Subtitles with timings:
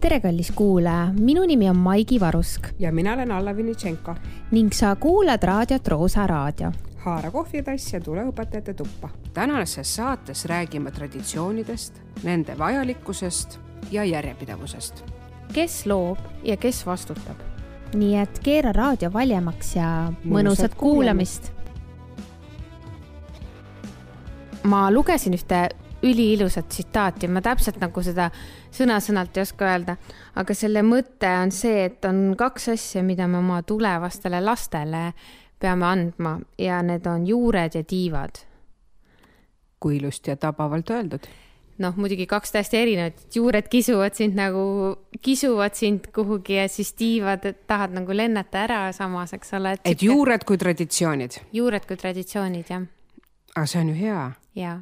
[0.00, 4.14] tere, kallis kuulaja, minu nimi on Maigi Varusk ja mina olen Alla Vinitšenko.
[4.50, 6.72] ning sa kuulad raadiot Roosa Raadio.
[6.96, 9.08] haara kohvitass ja tule õpetajate tuppa.
[9.34, 13.58] tänases saates räägime traditsioonidest, nende vajalikkusest
[13.90, 15.04] ja järjepidevusest.
[15.52, 17.36] kes loob ja kes vastutab?
[17.94, 21.52] nii et keera raadio valjemaks ja mõnusat kuulamist.
[24.62, 25.68] ma lugesin ühte
[26.02, 28.30] üliilusat tsitaati, ma täpselt nagu seda
[28.74, 29.96] sõna-sõnalt ei oska öelda,
[30.40, 35.10] aga selle mõte on see, et on kaks asja, mida me oma tulevastele lastele
[35.60, 38.46] peame andma ja need on juured ja tiivad.
[39.80, 41.28] kui ilusti ja tabavalt öeldud.
[41.78, 47.44] noh, muidugi kaks täiesti erinevat, juured kisuvad sind nagu, kisuvad sind kuhugi ja siis tiivad,
[47.44, 49.72] et tahad nagu lennata ära samas, eks ole.
[49.72, 51.40] et, et juured kui traditsioonid.
[51.52, 52.86] juured kui traditsioonid, jah.
[53.54, 54.30] aga see on ju hea.
[54.54, 54.78] jaa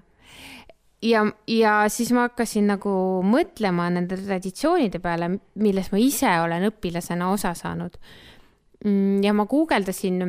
[1.02, 2.92] ja, ja siis ma hakkasin nagu
[3.26, 5.30] mõtlema nende traditsioonide peale,
[5.62, 7.98] millest ma ise olen õpilasena osa saanud.
[8.84, 10.20] Mm, ja ma guugeldasin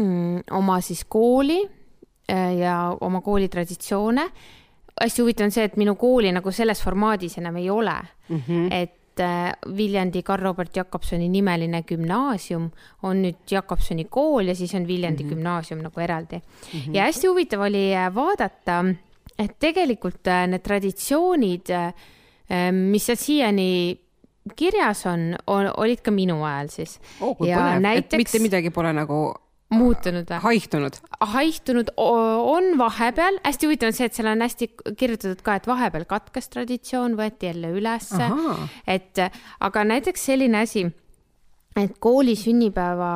[0.00, 4.28] mm, oma siis kooli äh, ja oma kooli traditsioone.
[5.00, 7.96] hästi huvitav on see, et minu kooli nagu selles formaadis enam ei ole
[8.28, 8.42] mm.
[8.48, 8.68] -hmm.
[8.70, 12.70] et äh, Viljandi Karl-Robert Jakobsoni nimeline gümnaasium
[13.02, 15.34] on nüüd Jakobsoni kool ja siis on Viljandi mm -hmm.
[15.34, 16.80] gümnaasium nagu eraldi mm.
[16.80, 16.94] -hmm.
[16.94, 18.84] ja hästi huvitav oli äh, vaadata
[19.38, 22.10] et tegelikult äh, need traditsioonid, äh,
[22.50, 23.70] äh, mis seal siiani
[24.58, 27.38] kirjas on, on, olid ka minu ajal siis oh,.
[27.40, 28.12] Näiteks...
[28.12, 29.20] et mitte midagi pole nagu
[29.74, 30.40] muutunud või?
[30.44, 30.98] haihtunud?
[31.32, 34.68] haihtunud on vahepeal, hästi huvitav on see, et seal on hästi
[35.00, 38.28] kirjutatud ka, et vahepeal katkes traditsioon, võeti jälle ülesse.
[38.86, 39.24] et
[39.64, 40.84] aga näiteks selline asi,
[41.80, 43.10] et kooli sünnipäeva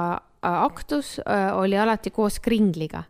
[0.48, 1.18] aktus
[1.60, 3.04] oli alati koos kringliga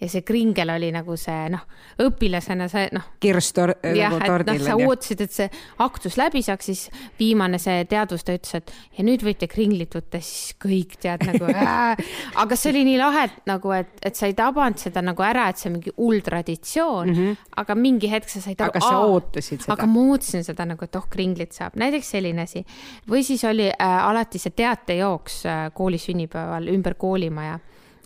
[0.00, 1.62] ja see kringel oli nagu see noh,
[2.00, 3.06] õpilasena see noh.
[3.20, 4.60] kirss tor-, nagu tordil.
[4.60, 5.48] noh, sa ootasid, et see
[5.84, 6.84] aktus läbi saaks, siis
[7.18, 12.00] viimane see teadvustaja ütles, et ja nüüd võite kringlit võtta, siis kõik tead nagu äh.
[12.42, 15.48] aga see oli nii lahe, et nagu, et, et sa ei tabanud seda nagu ära,
[15.50, 17.48] et see on mingi hull traditsioon mm, -hmm.
[17.62, 18.74] aga mingi hetk sa said aru.
[18.74, 19.76] aga sa ootasid seda?
[19.76, 22.64] aga ma ootasin seda nagu, et oh, kringlit saab, näiteks selline asi.
[23.08, 27.58] või siis oli äh, alati see teatejooks äh, kooli sünnipäeval ümber koolimaja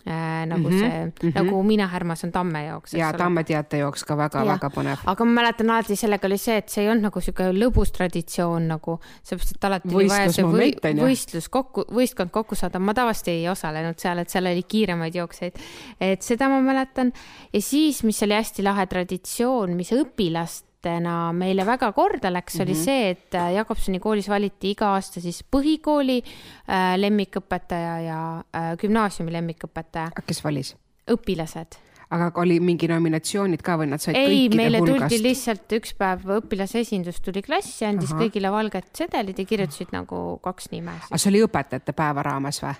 [0.07, 1.31] äh, nagu mm -hmm, see mm, -hmm.
[1.35, 2.93] nagu Mina härmasin tammejooks.
[2.93, 4.97] ja Tamme teatejooks ka väga-väga põnev.
[5.05, 8.67] aga ma mäletan alati sellega oli see, et see ei olnud nagu sihuke lõbus traditsioon
[8.67, 10.71] nagu, seepärast et alati oli vaja see või,
[11.01, 15.53] võistlus kokku, võistkond kokku saada, ma tavaliselt ei osalenud seal, et seal oli kiiremaid jooksjaid.
[15.99, 17.11] et seda ma mäletan
[17.53, 22.73] ja siis, mis oli hästi lahe traditsioon, mis õpilast aastatena meile väga korda läks, oli
[22.73, 22.83] mm -hmm.
[22.83, 29.31] see, et äh, Jakobsoni koolis valiti iga aasta siis põhikooli äh, lemmikõpetaja ja äh, gümnaasiumi
[29.31, 30.11] lemmikõpetaja.
[30.27, 30.75] kes valis?
[31.11, 31.77] õpilased
[32.09, 35.09] aga oli mingi nominatsioonid ka või nad said ei, meile hulgast?
[35.09, 38.21] tuldi lihtsalt üks päev õpilasesindus tuli klassi, andis Aha.
[38.21, 40.91] kõigile valged sedelid ja kirjutasid nagu kaks nime.
[41.09, 42.75] aga see oli õpetajate päeva raames või?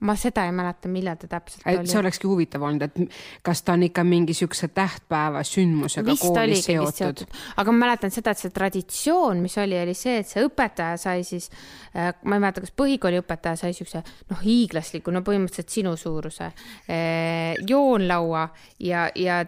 [0.00, 1.90] Ma seda ei mäleta, millal ta täpselt et oli.
[1.90, 6.64] see olekski huvitav olnud, et kas ta on ikka mingi siukse tähtpäeva sündmusega vist koolis
[6.64, 6.96] seotud.
[6.96, 7.38] seotud.
[7.60, 11.24] aga ma mäletan seda, et see traditsioon, mis oli, oli see, et see õpetaja sai
[11.28, 11.50] siis,
[11.92, 16.48] äh, ma ei mäleta, kas põhikooli õpetaja sai siukse noh, hiiglasliku, no põhimõtteliselt sinu suuruse
[16.48, 18.48] äh, joonlaua
[18.80, 19.42] ja, ja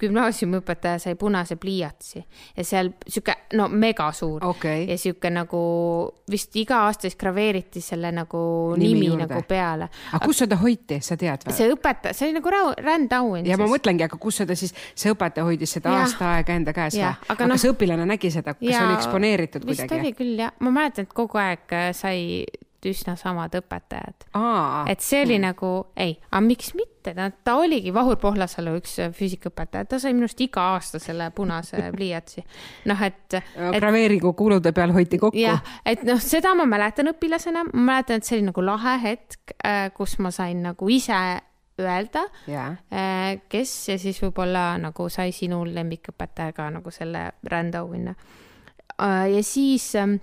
[0.00, 2.20] gümnaasiumiõpetaja sai punase pliiatsi
[2.56, 4.84] ja seal sihuke no mega suur okay.
[4.90, 5.60] ja sihuke nagu
[6.30, 8.40] vist iga aasta siis graveeriti selle nagu
[8.76, 9.88] nimi, nimi nagu peale.
[10.12, 11.56] aga kus seda hoiti, sa tead või?
[11.56, 12.52] see õpetaja, see oli nagu
[12.88, 13.48] rändauhind.
[13.48, 13.62] ja siis.
[13.62, 16.04] ma mõtlengi, aga kus seda siis, see õpetaja hoidis seda ja.
[16.04, 17.08] aasta aega enda käes või?
[17.08, 19.88] aga, aga no, kas õpilane nägi seda, kas ja, oli eksponeeritud kuidagi?
[19.88, 21.90] vist oli küll jah, ma mäletan, et kogu aeg äh,
[22.86, 24.26] sai üsna samad õpetajad.
[24.90, 25.44] et see oli mm.
[25.48, 27.14] nagu, ei, aga miks mitte,
[27.44, 32.44] ta oligi Vahur Pohlasalu üks füüsikaõpetaja, ta sai minust iga aasta selle punase pliiatsi.
[32.90, 33.78] noh, et, et.
[33.78, 35.38] graveeringu kulude peal hoiti kokku.
[35.38, 39.56] jah, et noh, seda ma mäletan õpilasena, ma mäletan, et see oli nagu lahe hetk,
[39.64, 41.20] äh, kus ma sain nagu ise
[41.76, 48.14] öelda yeah., äh, kes ja siis võib-olla nagu sai sinu lemmikõpetajaga nagu selle rändauhinna.
[48.96, 50.16] Äh, ja siis ähm,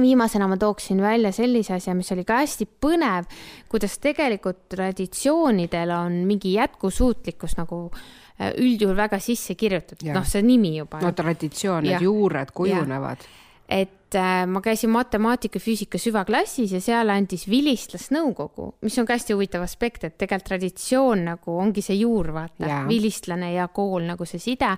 [0.00, 3.30] viimasena ma tooksin välja sellise asja, mis oli ka hästi põnev,
[3.70, 10.76] kuidas tegelikult traditsioonidel on mingi jätkusuutlikkus nagu äh, üldjuhul väga sisse kirjutatud, noh, see nimi
[10.76, 11.00] juba.
[11.04, 13.24] no traditsioon, need juured kujunevad.
[13.66, 19.34] et äh, ma käisin matemaatika, füüsika süvaklassis ja seal andis vilistlasnõukogu, mis on ka hästi
[19.34, 24.42] huvitav aspekt, et tegelikult traditsioon nagu ongi see juur, vaata, vilistlane ja kool nagu see
[24.42, 24.76] side.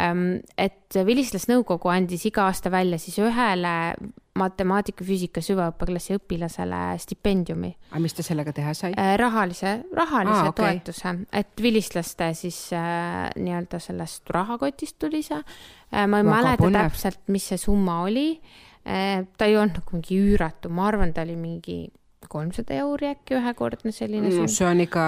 [0.00, 3.76] Ähm, et vilistlasnõukogu andis iga aasta välja siis ühele
[4.36, 7.72] matemaatika, füüsika süvaõppeklassi õpilasele stipendiumi.
[7.90, 9.14] aga mis ta sellega teha sai äh,?
[9.20, 10.78] rahalise, rahalise ah, okay.
[10.78, 16.06] toetuse, et vilistlaste siis äh, nii-öelda sellest rahakotist tuli see äh,.
[16.06, 16.88] ma ei Väga mäleta põnev.
[16.90, 18.30] täpselt, mis see summa oli
[18.86, 21.80] ta ei olnud nagu mingi üüratu, ma arvan, ta oli mingi
[22.30, 24.50] kolmsada euri äkki ühekordne selline mm,.
[24.50, 25.06] see on ikka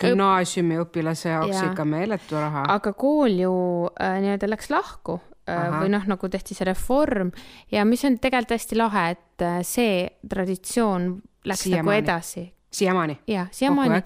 [0.00, 1.66] gümnaasiumiõpilase jaoks ja.
[1.70, 2.64] ikka meeletu raha.
[2.76, 3.54] aga kool ju
[3.94, 5.80] äh, nii-öelda läks lahku äh, Aha.
[5.82, 7.32] või noh, nagu tehti see reform
[7.72, 11.10] ja mis on tegelikult hästi lahe, et äh, see traditsioon
[11.44, 11.86] läks nagu siiamaani.
[11.86, 12.44] nagu edasi.
[12.70, 13.18] siiamaani?
[13.30, 14.02] jah, siiamaani,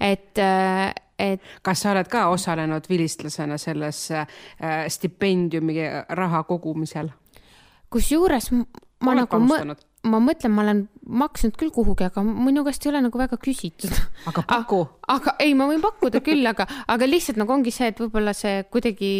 [0.00, 1.42] et äh, et.
[1.62, 4.26] kas sa oled ka osalenud vilistlasena selles äh,
[4.88, 5.78] stipendiumi
[6.08, 7.12] raha kogumisel?
[7.90, 9.76] kusjuures ma oled nagu mõ
[10.06, 10.82] ma mõtlen, ma olen
[11.18, 13.92] maksnud küll kuhugi, aga minu käest ei ole nagu väga küsitud.
[14.30, 14.82] aga paku.
[15.12, 18.62] aga ei, ma võin pakkuda küll, aga, aga lihtsalt nagu ongi see, et võib-olla see
[18.70, 19.12] kuidagi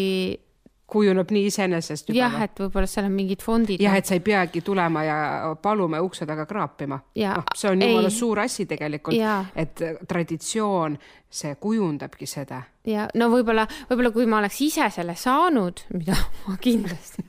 [0.86, 2.18] kujuneb nii iseenesest juba.
[2.20, 3.82] jah, et võib-olla seal on mingid fondid.
[3.82, 5.18] jah, et sa ei peagi tulema ja
[5.62, 7.00] palume ukse taga kraapima.
[7.22, 9.16] noh, see on jumala suur asi tegelikult,
[9.56, 10.98] et traditsioon,
[11.36, 12.62] see kujundabki seda.
[12.86, 16.14] ja no võib-olla, võib-olla kui ma oleks ise selle saanud, mida
[16.46, 17.26] ma kindlasti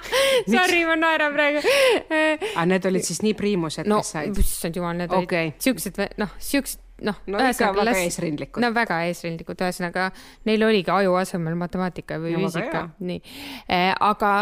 [0.52, 4.42] Sorry, ma naeran praegu aga need olid siis nii priimused no,, kes said?
[4.42, 5.52] issand jumal, need okay.
[5.52, 7.18] olid siuksed, noh, siuksed noh.
[7.26, 8.00] no ikka väga las...
[8.04, 8.62] eesrindlikud.
[8.62, 10.08] no väga eesrindlikud, ühesõnaga
[10.48, 13.92] neil oligi aju asemel matemaatika või no, füüsika, nii eh,.
[13.92, 14.32] aga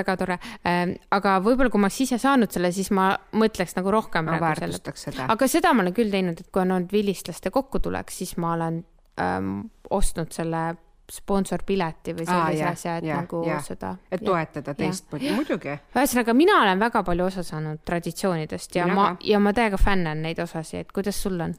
[0.00, 0.94] väga tore eh,.
[1.16, 4.94] aga võib-olla, kui ma oleks ise saanud selle, siis ma mõtleks nagu rohkem no, praegu
[4.94, 5.26] selle.
[5.28, 8.82] aga seda ma olen küll teinud, et kui on olnud vilistlaste kokkutulek, siis ma olen
[9.20, 9.58] ähm,
[9.90, 10.70] ostnud selle
[11.10, 13.58] sponsorpileti või sellise Aa, asja, et ja, nagu ja.
[13.64, 13.94] seda.
[14.12, 15.74] et toetada teistpidi, muidugi.
[15.96, 20.22] ühesõnaga, mina olen väga palju osa saanud traditsioonidest ja mina ma, ja ma täiega fännan
[20.22, 21.54] neid osasid, et kuidas sul on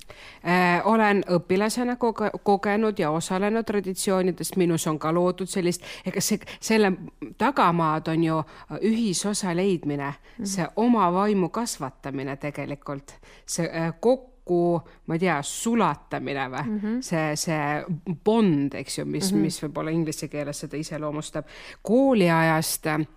[0.46, 0.82] äh,?
[0.88, 6.94] olen õpilasena koge, kogenud ja osalenud traditsioonidest, minus on ka loodud sellist, ega see, selle
[7.38, 8.42] tagamaad on ju
[8.82, 10.46] ühisosa leidmine mm, -hmm.
[10.56, 13.14] see oma vaimu kasvatamine tegelikult,
[13.46, 17.00] see äh, kokku kokku, ma ei tea, sulatamine või mm, -hmm.
[17.06, 19.42] see, see bond, eks ju, mis mm, -hmm.
[19.48, 21.46] mis võib-olla inglise keeles seda iseloomustab.
[21.82, 23.08] kooliajast äh,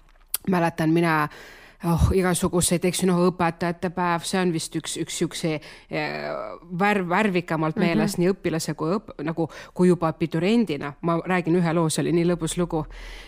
[0.48, 1.28] mäletan mina
[1.88, 6.26] oh, igasuguseid, eks ju, noh, õpetajate päev, see on vist üks, üks siukse äh,
[6.80, 8.24] värv, värvikamalt meeles mm -hmm.
[8.24, 10.92] nii õpilase kui õp-, nagu, kui juba abituriendina.
[11.00, 12.84] ma räägin ühe loo, see oli nii lõbus lugu.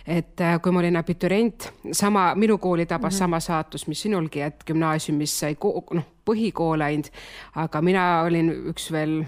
[0.07, 3.19] et äh, kui ma olin abiturient, sama, minu kooli tabas mm -hmm.
[3.19, 5.57] sama saatus, mis sinulgi, et gümnaasiumis sai,
[5.93, 7.11] noh, põhikool ainult,
[7.55, 9.25] aga mina olin üks veel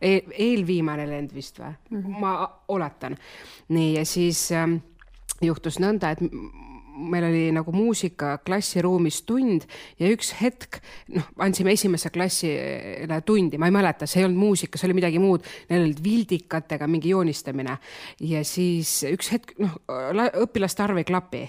[0.00, 2.20] eel, eelviimane lend vist või mm, -hmm.
[2.20, 3.16] ma oletan.
[3.68, 4.68] nii, ja siis äh,
[5.42, 6.20] juhtus nõnda, et
[6.92, 9.64] meil oli nagu muusika klassiruumis tund
[10.00, 10.80] ja üks hetk,
[11.14, 15.22] noh, andsime esimese klassile tundi, ma ei mäleta, see ei olnud muusika, see oli midagi
[15.22, 17.78] muud, neil olid vildikatega mingi joonistamine
[18.28, 19.78] ja siis üks hetk, noh,
[20.44, 21.44] õpilaste arv ei klapi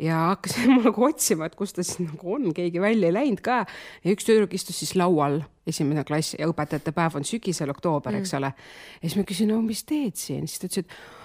[0.00, 3.42] ja hakkasin ma nagu otsima, et kus ta siis nagu on, keegi välja ei läinud
[3.44, 3.62] ka.
[4.04, 8.32] ja üks tüdruk istus siis laual, esimene klass ja õpetajate päev on sügisel, oktoober, eks
[8.34, 8.40] mm.
[8.40, 8.54] ole.
[8.98, 11.23] ja siis ma küsin, no mis teed siin, siis ta ütles, et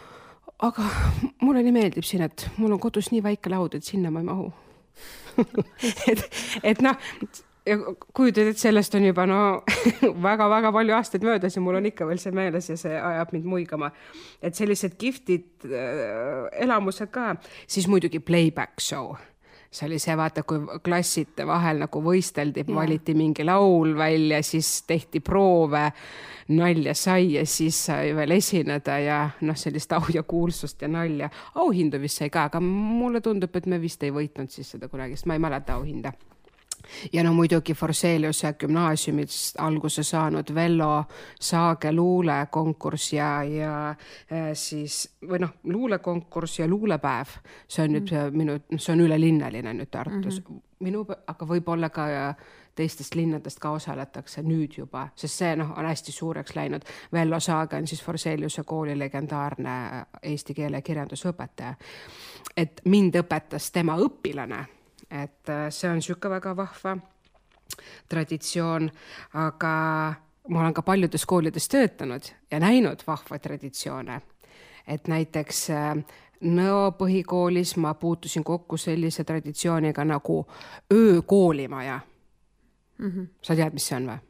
[0.67, 0.87] aga
[1.45, 4.31] mulle nii meeldib siin, et mul on kodus nii väike laud, et sinna ma ei
[4.31, 4.49] mahu.
[6.11, 6.19] Et,
[6.67, 6.97] et noh,
[8.13, 9.37] kujutad, et sellest on juba no
[10.27, 13.47] väga-väga palju aastaid möödas ja mul on ikka veel see meeles ja see ajab mind
[13.47, 13.91] muigama.
[14.41, 17.35] et sellised kihvtid äh, elamused ka,
[17.67, 19.15] siis muidugi playback show
[19.71, 25.21] see oli see, vaata, kui klasside vahel nagu võisteldi, valiti mingi laul välja, siis tehti
[25.21, 25.83] proove,
[26.57, 31.29] nalja sai ja siis sai veel esineda ja noh, sellist au ja kuulsust ja nalja.
[31.55, 35.17] auhindu vist sai ka, aga mulle tundub, et me vist ei võitnud siis seda kunagi,
[35.17, 36.13] sest ma ei mäleta auhinda
[37.13, 41.03] ja no muidugi Forseliuse gümnaasiumist alguse saanud Vello
[41.39, 48.37] Saage luulekonkurss ja, ja äh, siis või noh, luulekonkurss ja luulepäev, see on nüüd mm
[48.39, 50.45] minu, see on ülelinnaline nüüd Tartus mm.
[50.45, 50.61] -hmm.
[50.79, 52.07] minu, aga võib-olla ka
[52.75, 56.85] teistest linnadest ka osaletakse nüüd juba, sest see noh, on hästi suureks läinud.
[57.13, 61.75] Vello Saage on siis Forseliuse kooli legendaarne eesti keele ja kirjanduse õpetaja.
[62.57, 64.65] et mind õpetas tema õpilane
[65.11, 66.97] et äh, see on niisugune väga vahva
[68.09, 68.89] traditsioon,
[69.33, 69.73] aga
[70.49, 74.21] ma olen ka paljudes koolides töötanud ja näinud vahvaid traditsioone.
[74.87, 76.03] et näiteks äh,
[76.39, 80.47] Nõo põhikoolis ma puutusin kokku sellise traditsiooniga nagu
[80.93, 81.99] öökoolimaja
[82.97, 83.11] mm.
[83.11, 83.27] -hmm.
[83.41, 84.28] sa tead, mis see on või?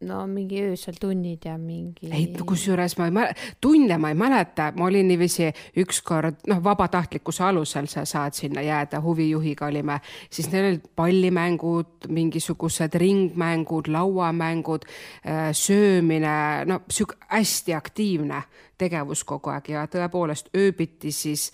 [0.00, 2.10] No mingi öösel tunnid ja mingi.
[2.12, 5.48] ei, kusjuures ma ei mäleta, tunde ma ei mäleta, ma olin niiviisi
[5.82, 10.00] ükskord noh, vabatahtlikkuse alusel sa saad sinna jääda, huvijuhiga olime,
[10.30, 14.86] siis neil olid pallimängud, mingisugused ringmängud, lauamängud,
[15.26, 18.42] äh, söömine, no sihuke hästi aktiivne
[18.78, 21.50] tegevus kogu aeg ja tõepoolest ööbiti siis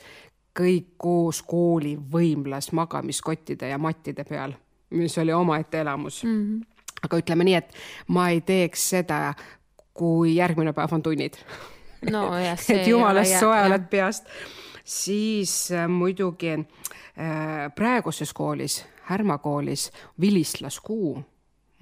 [0.54, 4.52] kõik koos kooli võimlas magamiskottide ja mattide peal,
[4.94, 6.38] mis oli omaette elamus mm.
[6.44, 6.74] -hmm
[7.04, 7.76] aga ütleme nii, et
[8.08, 9.20] ma ei teeks seda,
[9.94, 11.38] kui järgmine päev on tunnid
[12.11, 12.28] no
[12.75, 14.28] et jumalast soe oled peast,
[14.84, 21.18] siis äh, muidugi äh, praeguses koolis Härma koolis vilistlaskuu,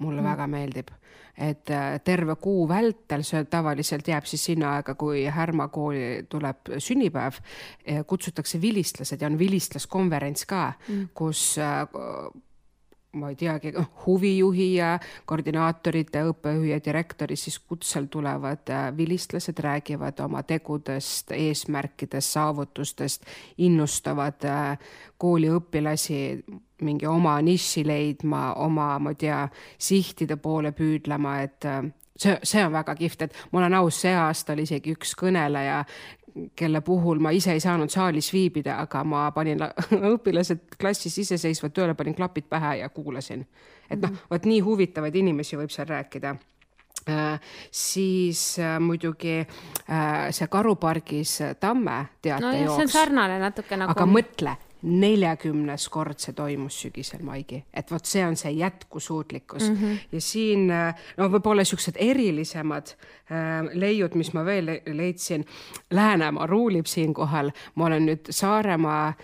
[0.03, 0.27] mulle mm.
[0.27, 0.89] väga meeldib
[1.37, 6.75] et äh, terve kuu vältel, see tavaliselt jääb siis sinna aega, kui Härma kooli tuleb
[6.77, 7.39] sünnipäev,
[8.07, 11.87] kutsutakse vilistlased ja on vilistlaskonverents ka mm., kus äh,
[13.13, 13.73] ma ei teagi,
[14.05, 14.97] huvijuhi ja
[15.29, 23.25] koordinaatorite, õppejuhi ja direktori siis kutsel tulevad äh, vilistlased, räägivad oma tegudest, eesmärkidest, saavutustest,
[23.57, 24.45] innustavad
[25.17, 26.19] kooliõpilasi
[26.83, 29.43] mingi oma niši leidma, oma, ma ei tea,
[29.77, 31.83] sihtide poole püüdlema, et äh,
[32.17, 35.83] see, see on väga kihvt, et ma olen aus, see aasta oli isegi üks kõneleja,
[36.55, 39.61] kelle puhul ma ise ei saanud saalis viibida, aga ma panin
[40.13, 43.45] õpilased klassis iseseisvalt tööle, panin klapid pähe ja kuulasin.
[43.89, 44.25] et noh, mhm.
[44.31, 46.35] vot nii huvitavaid inimesi võib seal rääkida
[47.09, 47.39] Äh,
[47.71, 52.75] siis äh, muidugi äh, see Karupargis Tamme teatejooks no,.
[52.77, 53.91] see on sarnane natuke nagu.
[53.91, 59.75] aga mõtle, neljakümnes kord see toimus sügisel, Maigi, et vot see on see jätkusuutlikkus mm
[59.75, 59.97] -hmm.
[60.11, 60.67] ja siin
[61.17, 62.93] no võib-olla siuksed erilisemad
[63.31, 65.45] äh, leiud, mis ma veel leidsin.
[65.91, 69.15] Läänemaa ruulib siinkohal, ma olen nüüd Saaremaa äh,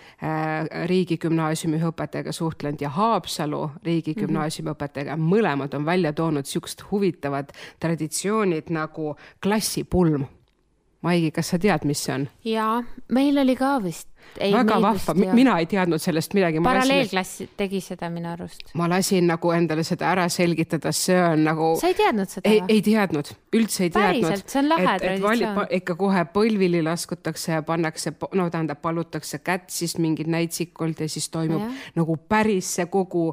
[0.86, 9.16] riigigümnaasiumi õpetajaga suhtlenud ja Haapsalu riigigümnaasiumi õpetajaga, mõlemad on välja toonud siuksed huvitavad traditsioonid nagu
[9.42, 10.26] klassipulm
[11.00, 12.26] Maigi, kas sa tead, mis see on?
[12.44, 16.60] jaa, meil oli ka vist ei, väga vahva, mina ei teadnud sellest midagi.
[16.64, 18.72] paralleelklass tegi seda minu arust.
[18.78, 21.72] ma lasin nagu endale seda ära selgitada, see on nagu.
[21.80, 22.50] sa ei teadnud seda?
[22.50, 24.52] ei, ei teadnud, üldse ei Päriselt, teadnud.
[24.52, 25.66] see on lahe traditsioon.
[25.80, 31.28] ikka kohe põlvili laskutakse ja pannakse, no tähendab, palutakse kätt siis mingid näitsikult ja siis
[31.32, 31.70] toimub ja.
[31.98, 33.30] nagu päris see kogu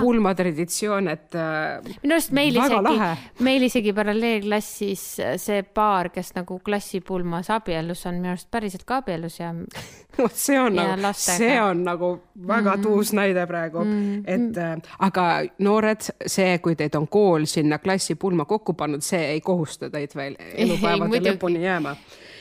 [0.00, 1.34] pulmatraditsioon, et.
[1.34, 3.10] Äh, minu arust meil isegi,
[3.46, 5.06] meil isegi paralleelklassis
[5.42, 9.52] see paar, kes nagu klassipulmas abiellus, on minu arust päriselt ka abiellus ja
[10.26, 14.58] vot see on ja nagu, see on nagu väga mm tuus näide praegu mm, et
[14.60, 15.24] äh, aga
[15.64, 20.36] noored, see, kui teid on kool sinna klassipulma kokku pannud, see ei kohusta teid veel
[20.54, 21.96] elupäevade lõpuni jääma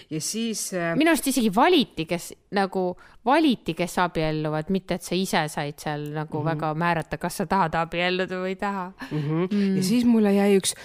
[0.10, 0.94] ja siis äh....
[0.98, 2.84] minu arust isegi valiti, kes nagu
[3.26, 6.52] valiti, kes abielluvad, mitte et sa ise said seal nagu mm -hmm.
[6.52, 9.18] väga määrata, kas sa tahad abielluda või ei taha mm.
[9.18, 9.48] -hmm.
[9.52, 9.78] Mm.
[9.78, 10.76] ja siis mulle jäi üks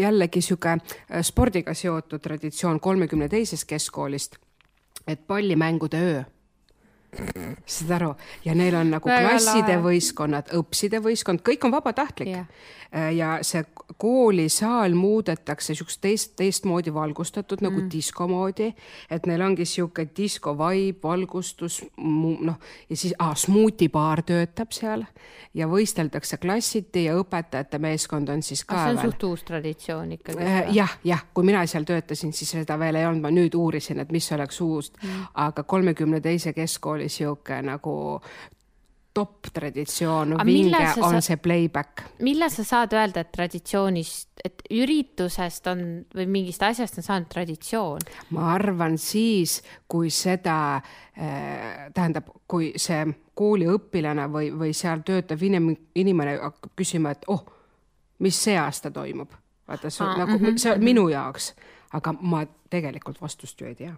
[0.00, 0.80] jällegi sihuke äh,
[1.22, 4.36] spordiga seotud traditsioon kolmekümne teisest keskkoolist
[5.06, 6.22] et pallimängude öö
[7.66, 9.82] saad aru, ja neil on nagu Väga klasside lahe.
[9.88, 12.48] võistkonnad, õpside võistkond, kõik on vabatahtlik yeah.
[12.94, 13.64] Äh, ja see
[13.98, 17.88] koolisaal muudetakse siukest teist, teistmoodi valgustatud nagu mm.
[17.90, 18.68] disko moodi.
[19.10, 22.54] et neil ongi sihuke disko vibe, valgustus, noh
[22.88, 25.02] ja siis ah, smuutibaar töötab seal
[25.54, 28.84] ja võisteldakse klassiti ja õpetajate meeskond on siis ka.
[28.84, 30.70] see on suht uus traditsioon ikkagi äh,.
[30.74, 34.14] jah, jah, kui mina seal töötasin, siis seda veel ei olnud, ma nüüd uurisin, et
[34.14, 37.94] mis oleks uus mm., aga kolmekümne teise keskkooli sihuke nagu
[39.14, 42.02] top traditsioon, vinge on see playback.
[42.22, 45.84] millal sa saad öelda, et traditsioonist, et üritusest on
[46.16, 48.02] või mingist asjast on saanud traditsioon?
[48.34, 53.04] ma arvan siis, kui seda äh,, tähendab, kui see
[53.38, 57.44] kooliõpilane või, või seal töötav inim, inimene hakkab küsima, et oh,
[58.18, 59.30] mis see aasta toimub.
[59.68, 60.58] vaata, see on ah, nagu mm, -hmm.
[60.58, 61.52] see on minu jaoks,
[61.92, 63.94] aga ma tegelikult vastust ju ei tea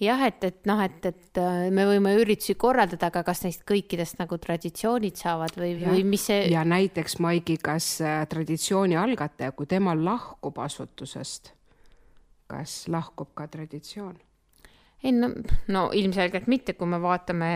[0.00, 4.20] jah, et, et noh, et, et äh, me võime üritusi korraldada, aga kas neist kõikidest
[4.20, 6.48] nagu traditsioonid saavad või, või mis see.
[6.52, 11.52] ja näiteks Maigi, kas äh, traditsiooni algataja, kui tema lahkub asutusest,
[12.50, 14.18] kas lahkub ka traditsioon?
[15.00, 15.30] ei no,
[15.72, 17.50] no ilmselgelt mitte, kui me vaatame,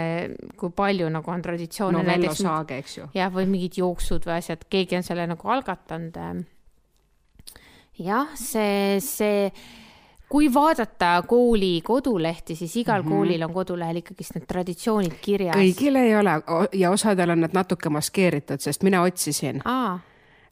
[0.56, 2.04] kui palju nagu on traditsioone no,.
[2.08, 3.08] Vello Saage, eks ju.
[3.16, 6.16] jah, või mingid jooksud või asjad, keegi on selle nagu algatanud.
[8.00, 9.50] jah, see, see
[10.28, 13.10] kui vaadata kooli kodulehti, siis igal mm -hmm.
[13.10, 15.56] koolil on kodulehel ikkagist need traditsioonid kirjas.
[15.56, 19.62] kõigil ei ole ja osadel on need natuke maskeeritud, sest mina otsisin.
[19.64, 20.00] aa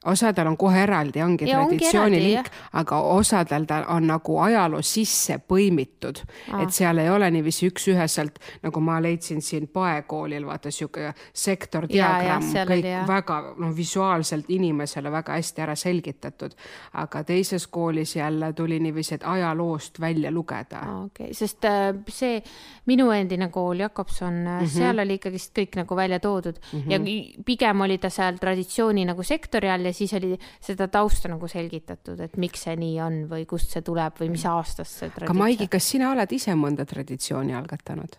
[0.05, 6.23] osadel on kohe eraldi, ongi ja traditsioonilink, aga osadel ta on nagu ajaloo sisse põimitud,
[6.59, 12.49] et seal ei ole niiviisi üks-üheselt, nagu ma leidsin siin Paekoolil, vaata sihuke sektor diagramm,
[12.53, 16.55] kõik oli, väga noh, visuaalselt inimesele väga hästi ära selgitatud.
[16.93, 20.81] aga teises koolis jälle tuli niiviisi, et ajaloost välja lugeda.
[21.05, 22.43] okei okay., sest äh, see
[22.87, 24.67] minu endine kool Jakobson mm, -hmm.
[24.67, 26.91] seal oli ikkagist kõik nagu välja toodud mm -hmm.
[26.91, 31.49] ja pigem oli ta seal traditsiooni nagu sektori all ja siis oli seda tausta nagu
[31.49, 35.37] selgitatud, et miks see nii on või kust see tuleb või mis aastast see traditsioon.
[35.37, 38.17] aga Maigi, kas sina oled ise mõnda traditsiooni algatanud?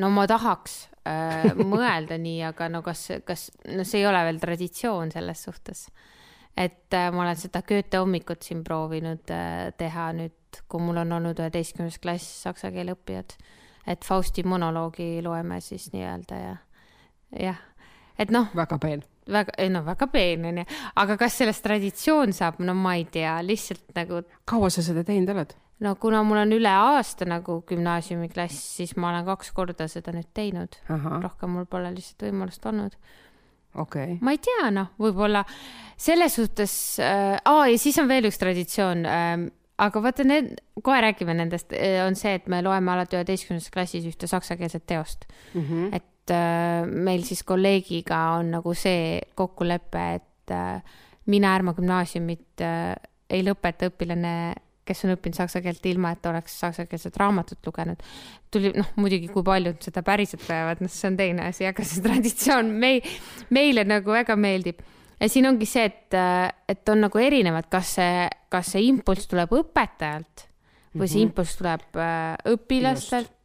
[0.00, 0.76] no ma tahaks
[1.08, 5.86] äh, mõelda nii, aga no kas, kas, no see ei ole veel traditsioon selles suhtes.
[6.56, 11.18] et äh, ma olen seda Goethe hommikut siin proovinud äh, teha nüüd, kui mul on
[11.20, 13.36] olnud üheteistkümnes klass saksa keele õppijad,
[13.86, 16.54] et Fausti monoloogi loeme siis nii-öelda ja
[17.38, 17.66] jah
[18.20, 19.04] et noh, väga peen.
[19.32, 20.66] väga, ei no väga peen onju,
[21.02, 25.32] aga kas sellest traditsioon saab, no ma ei tea, lihtsalt nagu kaua sa seda teinud
[25.34, 25.56] oled?
[25.80, 30.28] no kuna mul on üle aasta nagu gümnaasiumiklass, siis ma olen kaks korda seda nüüd
[30.36, 30.76] teinud.
[30.88, 32.98] rohkem mul pole lihtsalt võimalust olnud.
[33.74, 34.18] okei.
[34.20, 35.44] ma ei tea, noh, võib-olla
[35.96, 39.48] selles suhtes äh,, aa ja siis on veel üks traditsioon äh,,
[39.80, 41.72] aga vaata need, kohe räägime nendest,
[42.04, 45.24] on see, et me loeme alati üheteistkümnendas klassis ühte saksakeelset teost.
[45.54, 45.92] Mhm.
[45.96, 50.98] et äh, meil siis kolleegiga on nagu see kokkulepe, et äh,
[51.30, 52.94] mina Ärma gümnaasiumit äh,
[53.30, 54.34] ei lõpeta õpilane,
[54.86, 58.02] kes on õppinud saksa keelt ilma, et oleks saksakeelset raamatut lugenud.
[58.50, 62.02] tuli, noh muidugi, kui paljud seda päriselt teevad, noh, see on teine asi, aga see
[62.06, 63.02] traditsioon mei-,
[63.54, 64.82] meile nagu väga meeldib.
[65.20, 66.18] ja siin ongi see, et,
[66.68, 70.48] et on nagu erinevad, kas see, kas see impulss tuleb õpetajalt
[70.98, 72.34] või see impulss tuleb äh,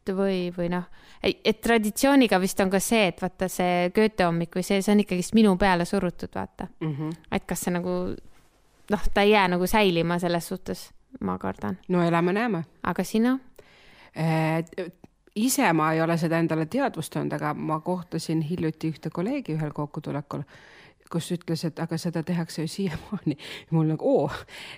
[0.06, 0.84] õpilastelt või, või noh,
[1.22, 5.00] et traditsiooniga vist on ka see, et vaata see Goethe hommik või see, see on
[5.00, 6.68] ikkagist minu peale surutud, vaata.
[6.80, 7.10] Mhm.
[7.32, 8.16] et kas see nagu
[8.90, 12.64] noh, ta ei jää nagu säilima selles suhtes, ma kardan, no elame-näeme.
[12.82, 13.38] aga sina?
[15.36, 20.42] ise ma ei ole seda endale teadvustanud, aga ma kohtasin hiljuti ühte kolleegi ühel kokkutulekul,
[21.10, 23.36] kus ütles, et aga seda tehakse ju siiamaani.
[23.70, 24.30] mul nagu oo,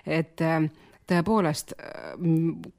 [0.05, 0.67] et äh,
[1.07, 1.73] tõepoolest,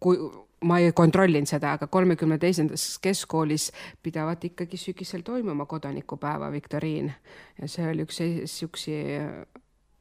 [0.01, 0.19] kui
[0.65, 3.71] ma ei kontrollinud seda, aga kolmekümne teisendas keskkoolis
[4.03, 7.13] pidavat ikkagi sügisel toimuma kodanikupäeva viktoriin
[7.61, 8.19] ja see oli üks
[8.53, 8.97] siuksi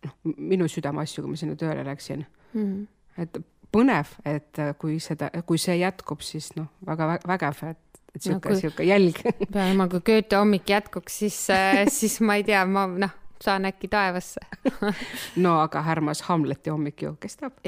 [0.06, 2.88] noh, minu südameasju, kui ma sinna tööle läksin Mm.
[3.22, 3.38] et
[3.72, 8.50] põnev, et kui seda, kui see jätkub, siis noh, väga vä- vägev, et, et sihuke
[8.50, 9.20] No sihuke jälg.
[9.54, 11.38] peale jumal, kui Goethe hommik jätkuks, siis,
[11.94, 14.42] siis ma ei tea, ma noh, saan äkki taevasse.
[15.44, 17.60] no aga härmas Hamleti hommik ju kestab,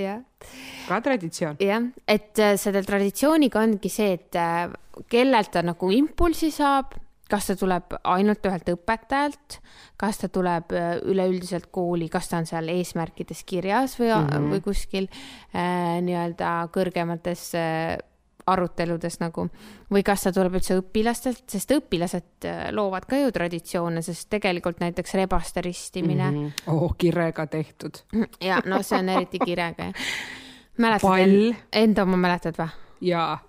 [0.87, 1.59] ka traditsioon.
[1.59, 4.67] jah, et äh, selle traditsiooniga ongi see, et äh,
[5.11, 6.97] kellelt ta nagu impulsi saab,
[7.31, 9.59] kas ta tuleb ainult ühelt õpetajalt,
[9.99, 14.29] kas ta tuleb äh, üleüldiselt kooli, kas ta on seal eesmärkides kirjas või mm.
[14.29, 14.53] -hmm.
[14.55, 17.97] või kuskil äh, nii-öelda kõrgemates äh,
[18.47, 19.47] aruteludes nagu
[19.91, 24.81] või kas ta tuleb üldse õpilastelt, sest õpilased äh, loovad ka ju traditsioone, sest tegelikult
[24.83, 26.73] näiteks rebaste ristimine mm -hmm.
[26.73, 28.03] oh, kirega tehtud.
[28.41, 29.93] ja no see on eriti kirega jah.
[30.77, 31.53] mäletad Pall.
[31.73, 32.69] enda oma mäletad või?
[33.01, 33.39] jaa,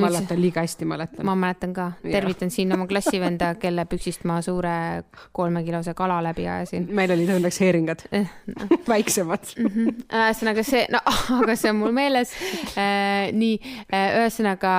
[0.00, 1.26] mäletan, liiga hästi mäletan.
[1.26, 6.88] ma mäletan ka, tervitan siin oma klassivenda, kelle püksist ma suure kolmekilose kala läbi ajasin.
[6.90, 8.30] meil olid õnneks heeringad, Eh,
[8.92, 9.52] väiksemad.
[9.56, 11.00] ühesõnaga see, no
[11.40, 12.32] aga see on mul meeles
[12.76, 13.32] äh,.
[13.32, 13.58] nii,
[13.92, 14.72] ühesõnaga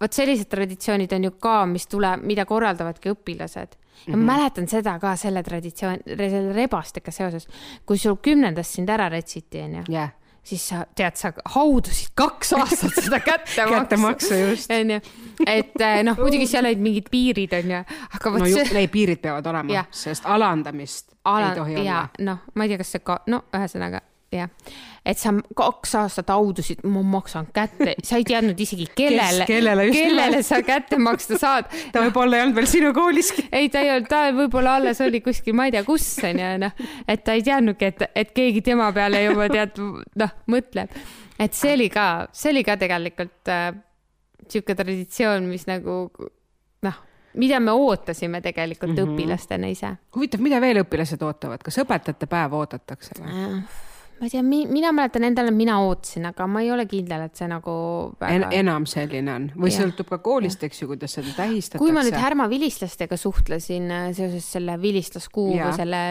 [0.00, 3.76] vot sellised traditsioonid on ju ka, mis tuleb, mida korraldavadki õpilased.
[4.06, 7.46] ja ma mäletan seda ka selle traditsioon, selle rebastega seoses,
[7.86, 12.96] kui sul kümnendas sind ära retsiti, onju, jah, siis sa tead, sa haudusid kaks aastat
[13.04, 13.74] seda kättemaksu.
[13.76, 14.70] kättemaksu just.
[14.74, 15.00] onju,
[15.46, 17.82] et eh, noh, muidugi seal olid mingid piirid onju,
[18.18, 22.06] aga vot no see need piirid peavad olema sest alandamist Ala, ei tohi ja olla.
[22.30, 24.00] noh, ma ei tea, kas see ka, no ühesõnaga
[24.30, 24.50] jah,
[25.06, 30.42] et sa kaks aastat haudusid, ma maksan kätte, sa ei teadnud isegi kellele, kellele kellele
[30.46, 31.70] sa kätte maksta saad.
[31.92, 33.48] ta võib-olla ei olnud veel sinu kooliski.
[33.52, 36.86] ei, ta ei olnud, ta võib-olla alles oli kuskil, ma ei tea, kus onju, noh,
[37.10, 39.82] et ta ei teadnudki, et, et keegi tema peale juba tead,
[40.22, 40.94] noh, mõtleb.
[41.40, 43.70] et see oli ka, see oli ka tegelikult äh,
[44.50, 46.00] sihuke traditsioon, mis nagu
[46.86, 47.04] noh,
[47.40, 49.02] mida me ootasime tegelikult mm.
[49.02, 49.14] -hmm.
[49.18, 53.54] õpilastena ise huvitav, mida veel õpilased ootavad, kas õpetajate päeva oodatakse või?
[54.20, 57.46] Ma ei tea, mina mäletan endale, mina ootasin, aga ma ei ole kindel, et see
[57.48, 57.72] nagu
[58.20, 58.50] En, väga...
[58.58, 59.78] enam selline on või Jah.
[59.80, 61.80] sõltub ka koolist, eks ju, kuidas seda tähistatakse.
[61.80, 65.70] kui ma nüüd Härma vilistlastega suhtlesin äh, seoses selle vilistlaskuu Jaa.
[65.70, 66.02] või selle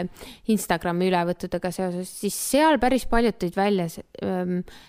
[0.49, 3.85] Instagrami ülevõttudega seoses, siis seal päris paljud tõid välja,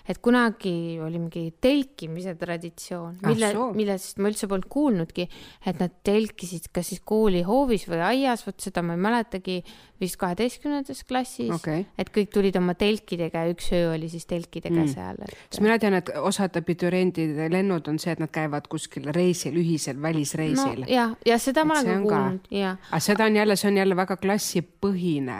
[0.09, 0.73] et kunagi
[1.05, 5.27] oli mingi telkimise traditsioon, Ah mille soo., millest ma üldse polnud kuulnudki,
[5.69, 9.61] et nad telkisid kas siis kooli hoovis või aias, vot seda ma ei mäletagi,
[10.01, 12.73] vist kaheteistkümnendas klassis okei, et kõik tulid oma
[13.11, 14.87] telkidega ja üks öö oli siis telkidega mm.
[14.87, 19.09] seal, et sest mina tean, et osad abituriendide lennud on see, et nad käivad kuskil
[19.15, 20.89] reisil, ühisel välisreisil no,.
[20.89, 23.71] ja, ja seda ma Et see olen ka- kuulnud ja aga seda on jälle, see
[23.71, 25.39] on jälle väga klassipõhine.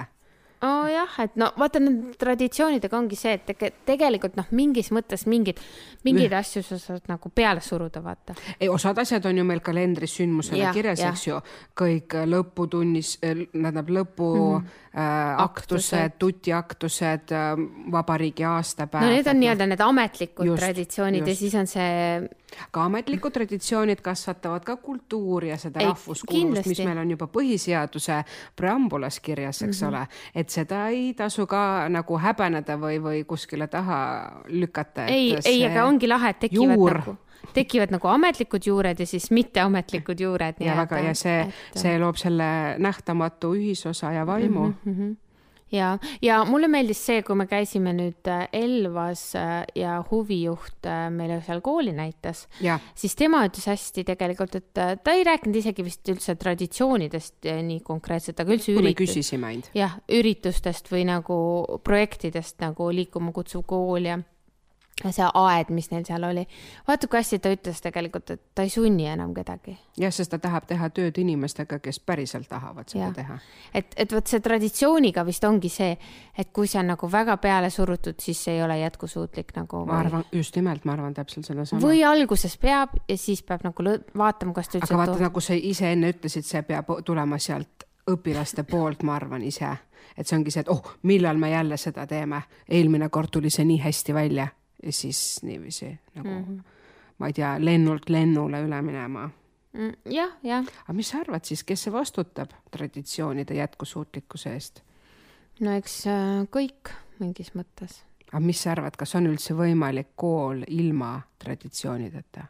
[0.61, 5.25] Oh, jah, et no vaata nende traditsioonidega ongi see, et tege, tegelikult noh, mingis mõttes
[5.29, 5.59] mingid,
[6.07, 8.35] mingeid asju sa saad nagu peale suruda, vaata.
[8.59, 11.39] ei, osad asjad on ju meil kalendris sündmusena kirjas, eks ju,
[11.77, 14.67] kõik lõputunnis, tähendab lõpu mm -hmm.
[14.97, 17.55] äh, aktused Aktused., tutiaktused äh,,
[17.91, 19.05] vabariigi aastapäev.
[19.05, 21.39] no need on nii-öelda need ametlikud Just, traditsioonid ja just.
[21.39, 22.29] siis on see,
[22.71, 28.21] ka ametlikud traditsioonid kasvatavad ka kultuuri ja seda rahvuskuuluvust, mis meil on juba põhiseaduse
[28.55, 29.97] preambulas kirjas, eks mm -hmm.
[29.97, 35.05] ole, et seda ei tasu ka nagu häbeneda või, või kuskile taha lükata.
[35.05, 37.17] ei, ei, aga ongi lahe, et tekivad juur nagu
[37.53, 40.55] tekivad nagu ametlikud juured ja siis mitteametlikud juured.
[40.59, 44.95] ja väga ja see et..., see loob selle nähtamatu ühisosa ja vaimu mm.
[44.95, 45.15] -hmm
[45.71, 51.05] ja, ja mulle meeldis see, kui me käisime nüüd äh, Elvas äh, ja huvijuht äh,
[51.13, 52.45] meile seal kooli näitas,
[52.97, 58.39] siis tema ütles hästi tegelikult, et ta ei rääkinud isegi vist üldse traditsioonidest nii konkreetselt,
[58.43, 58.85] aga üldse üritus...
[59.77, 61.39] jah, üritustest või nagu
[61.83, 64.19] projektidest nagu Liikuma kutsuv kool ja
[65.09, 66.43] see aed, mis neil seal oli.
[66.87, 69.73] vaata, kui hästi ta ütles tegelikult, et ta ei sunni enam kedagi.
[69.97, 73.11] jah, sest ta tahab teha tööd inimestega, kes päriselt tahavad seda ja.
[73.15, 73.37] teha.
[73.73, 75.97] et, et vot see traditsiooniga vist ongi see,
[76.37, 79.85] et kui see on nagu väga peale surutud, siis see ei ole jätkusuutlik nagu.
[79.89, 81.81] ma arvan, just nimelt, ma arvan täpselt sedasama.
[81.81, 83.85] või alguses peab ja siis peab nagu
[84.17, 84.93] vaatama, kas ta üldse.
[84.93, 89.43] aga vaata, nagu sa ise enne ütlesid, see peab tulema sealt õpilaste poolt, ma arvan
[89.45, 89.69] ise,
[90.17, 93.65] et see ongi see, et oh, millal me jälle seda teeme, eelmine kord tuli see
[93.65, 94.47] nii hästi välja
[94.83, 96.61] ja siis niiviisi nagu mm, -hmm.
[97.17, 99.29] ma ei tea, lennult lennule üle minema
[99.73, 99.93] mm,.
[100.05, 100.65] jah, jah.
[100.83, 104.81] aga mis sa arvad siis, kes see vastutab traditsioonide jätkusuutlikkuse eest?
[105.59, 108.01] no eks äh, kõik mingis mõttes.
[108.31, 112.45] aga mis sa arvad, kas on üldse võimalik kool ilma traditsioonideta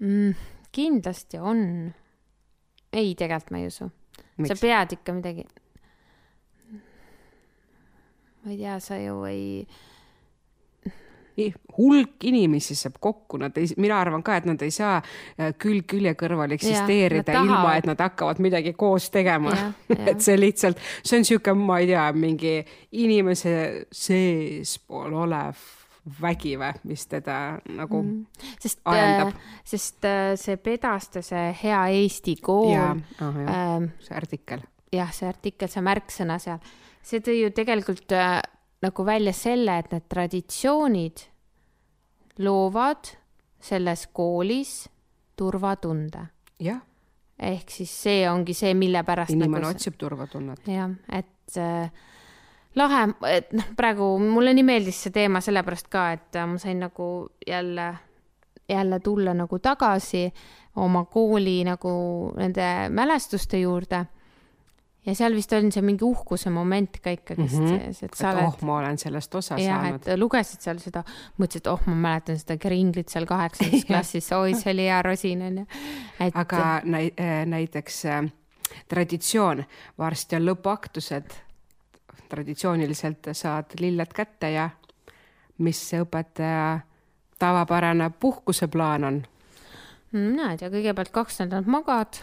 [0.00, 0.34] mm,?
[0.72, 1.92] kindlasti on.
[2.92, 3.90] ei, tegelikult ma ei usu.
[4.46, 5.46] sa pead ikka midagi
[8.44, 9.66] ma ei tea, sa ju ei
[11.78, 15.86] hulk inimesi saab kokku, nad ei, mina arvan ka, et nad ei saa äh, külg
[15.90, 19.54] külje kõrval eksisteerida ja, ilma, et nad hakkavad midagi koos tegema.
[20.10, 22.56] et see lihtsalt, see on niisugune, ma ei tea, mingi
[23.00, 23.54] inimese
[23.92, 25.68] seespool olev
[26.20, 27.36] vägi või, mis teda
[27.76, 28.44] nagu mm.
[28.62, 29.34] sest, ajendab.
[29.34, 32.72] Äh, sest äh, see Pedaste, see Hea Eesti kool.
[32.74, 34.64] Äh, see artikkel.
[34.92, 36.58] jah, see artikkel, see märksõna seal
[37.02, 38.40] see tõi ju tegelikult äh,
[38.84, 41.24] nagu välja selle, et need traditsioonid
[42.40, 43.14] loovad
[43.60, 44.88] selles koolis
[45.36, 46.26] turvatunde.
[46.60, 46.80] jah.
[47.38, 49.32] ehk siis see ongi see, mille pärast.
[49.32, 50.68] inimene nagu otsib turvatunnet.
[50.68, 51.90] jah, et äh,
[52.76, 56.80] lahe, et noh, praegu mulle nii meeldis see teema sellepärast ka, et äh, ma sain
[56.80, 57.10] nagu
[57.46, 57.90] jälle,
[58.68, 60.28] jälle tulla nagu tagasi
[60.76, 61.92] oma kooli nagu
[62.38, 64.04] nende mälestuste juurde
[65.06, 67.84] ja seal vist on see mingi uhkuse moment ka ikkagist mm -hmm.
[67.84, 68.46] sees, et sa et oled.
[68.46, 70.08] oh, ma olen sellest osa ja, saanud.
[70.08, 71.04] et lugesid seal seda,
[71.38, 75.42] mõtlesid, et oh, ma mäletan seda kringlit seal kaheksandas klassis, oi, see oli hea rosin
[75.42, 75.66] onju.
[76.34, 78.32] aga näi, äh, näiteks äh,
[78.88, 79.64] traditsioon,
[79.98, 81.38] varsti on lõpuaktused.
[82.28, 84.70] traditsiooniliselt saad lilled kätte ja
[85.58, 86.80] mis õpetaja
[87.38, 89.22] tavapärane puhkuseplaan on?
[90.12, 92.22] mina ei tea, kõigepealt kaks nädalat magad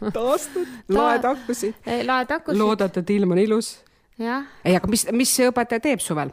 [0.00, 1.74] taastud Ta..., laed hakkusid.
[2.06, 2.60] laed hakkusid.
[2.60, 3.72] loodad, et ilm on ilus.
[4.18, 6.32] ei, aga mis, mis see õpetaja teeb suvel?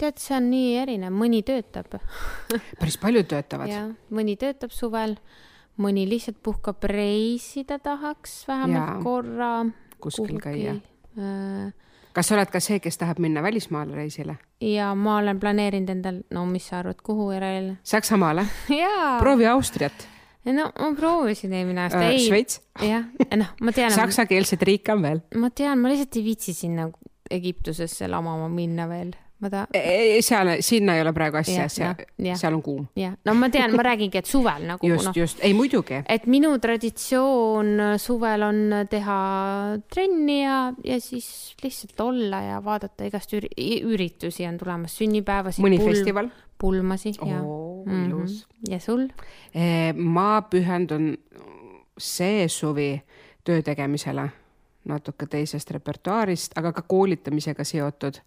[0.00, 1.98] tead, see on nii erinev, mõni töötab
[2.80, 3.74] päris paljud töötavad.
[4.14, 5.16] mõni töötab suvel,
[5.80, 8.98] mõni lihtsalt puhkab, reisida tahaks vähemalt ja.
[9.04, 9.52] korra.
[10.00, 10.78] kuskil käia
[11.18, 11.72] äh,
[12.12, 14.38] kas sa oled ka see, kes tahab minna välismaale reisile?
[14.64, 17.74] ja ma olen planeerinud endal, no mis sa arvad, kuhu järel?
[17.82, 18.46] Saksamaale?
[19.22, 20.08] proovi Austriat
[20.48, 22.18] no ma proovisin eelmine aasta äh,.
[22.24, 22.60] Šveits?
[22.80, 23.92] jah, noh, ma tean.
[23.94, 25.24] saksakeelseid riike on veel.
[25.40, 26.90] ma tean, ma lihtsalt ei viitsi sinna
[27.30, 29.66] Egiptusesse lamama minna veel ma ta-.
[30.20, 32.04] seal, sinna ei ole praegu asja, seal,
[32.36, 32.84] seal on kuum.
[32.98, 34.88] jah, no ma tean, ma räägingi, et suvel nagu.
[34.88, 36.02] just no,, just, ei muidugi.
[36.04, 39.20] et minu traditsioon suvel on teha
[39.92, 43.50] trenni ja, ja siis lihtsalt olla ja vaadata igast üri,
[43.80, 45.64] üritusi on tulemas, sünnipäevasid.
[45.64, 46.32] mõni pulm, festival?
[46.60, 47.40] pulmasid ja oh,.
[47.40, 48.12] ilus mm.
[48.12, 48.46] -hmm.
[48.70, 49.08] ja sul?
[49.54, 51.16] Eh, ma pühendun
[51.98, 53.02] see suvi
[53.44, 54.28] töö tegemisele
[54.84, 58.20] natuke teisest repertuaarist, aga ka koolitamisega seotud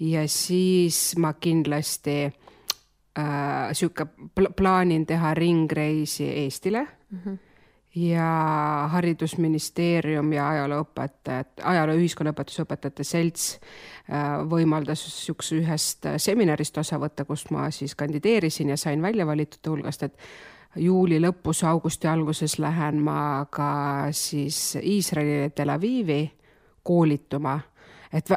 [0.00, 7.18] ja siis ma kindlasti äh, sihuke pl plaanin teha ringreisi Eestile mm.
[7.24, 7.53] -hmm
[7.94, 8.28] ja
[8.90, 17.46] Haridusministeerium ja ajalooõpetajad, ajaloo ühiskonnaõpetuse õpetajate selts äh, võimaldas niisuguse ühest seminarist osa võtta, kus
[17.54, 20.18] ma siis kandideerisin ja sain välja valitute hulgast, et
[20.76, 26.26] juuli lõpus, augusti alguses lähen ma ka siis Iisraeli Tel Avivi
[26.82, 27.58] koolituma,
[28.12, 28.30] et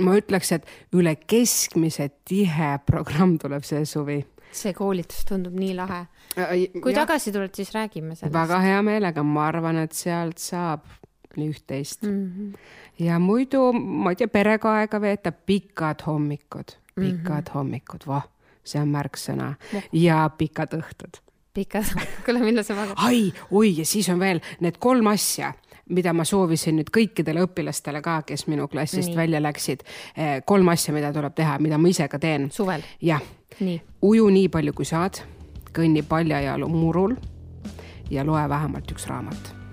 [0.00, 4.22] ma ütleks, et üle keskmise tihe programm tuleb see suvi.
[4.58, 6.04] See koolitus tundub nii lahe.
[6.82, 7.00] kui ja.
[7.04, 8.34] tagasi tuled, siis räägime sellest.
[8.34, 10.86] väga hea meelega, ma arvan, et sealt saab
[11.34, 12.30] üht-teist mm.
[12.30, 13.04] -hmm.
[13.06, 17.54] ja muidu, ma ei tea, perega aega veeta, pikad hommikud, pikad mm -hmm.
[17.54, 18.22] hommikud, voh,
[18.64, 19.54] see on märksõna
[19.92, 21.86] ja pikad õhtud pikad,
[22.24, 22.94] kuule, millal sa magad?
[22.96, 25.52] ai, oi, ja siis on veel need kolm asja
[25.88, 29.16] mida ma soovisin nüüd kõikidele õpilastele ka, kes minu klassist nii.
[29.16, 29.84] välja läksid.
[30.16, 32.50] Eh, kolm asja, mida tuleb teha, mida ma ise ka teen.
[32.50, 32.82] suvel?
[33.00, 33.22] jah.
[34.02, 35.20] uju nii palju, kui saad,
[35.74, 37.16] kõnni paljajalu murul
[38.10, 39.63] ja loe vähemalt üks raamat